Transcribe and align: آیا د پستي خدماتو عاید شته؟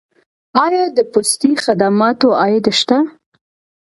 آیا 0.65 0.83
د 0.95 0.99
پستي 1.11 1.51
خدماتو 1.63 2.27
عاید 2.41 2.65
شته؟ 2.79 2.97